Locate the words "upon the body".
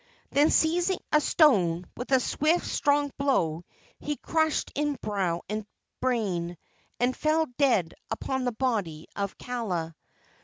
8.09-9.05